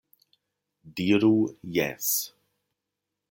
Diru 0.99 1.35
"jes!" 1.75 2.09